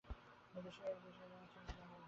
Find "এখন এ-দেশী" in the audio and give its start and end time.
0.83-1.23